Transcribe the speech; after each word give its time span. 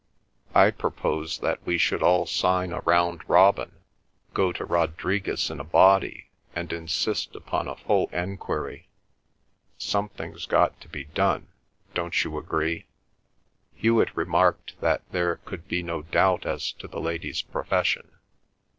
I 0.55 0.71
propose 0.71 1.37
that 1.41 1.63
we 1.63 1.77
should 1.77 2.01
all 2.01 2.25
sign 2.25 2.71
a 2.71 2.79
Round 2.79 3.21
Robin, 3.29 3.73
go 4.33 4.51
to 4.51 4.65
Rodriguez 4.65 5.51
in 5.51 5.59
a 5.59 5.63
body, 5.63 6.31
and 6.55 6.73
insist 6.73 7.35
upon 7.35 7.67
a 7.67 7.75
full 7.75 8.09
enquiry. 8.11 8.87
Something's 9.77 10.47
got 10.47 10.81
to 10.81 10.89
be 10.89 11.03
done, 11.03 11.49
don't 11.93 12.23
you 12.23 12.35
agree?" 12.39 12.87
Hewet 13.75 14.17
remarked 14.17 14.73
that 14.81 15.03
there 15.11 15.35
could 15.45 15.67
be 15.67 15.83
no 15.83 16.01
doubt 16.01 16.47
as 16.47 16.71
to 16.71 16.87
the 16.87 16.99
lady's 16.99 17.43
profession. 17.43 18.09